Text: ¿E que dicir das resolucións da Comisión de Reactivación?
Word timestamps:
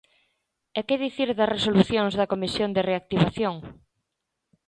¿E 0.79 0.81
que 0.87 1.01
dicir 1.05 1.29
das 1.37 1.51
resolucións 1.55 2.13
da 2.19 2.29
Comisión 2.33 2.69
de 2.73 2.85
Reactivación? 2.89 3.55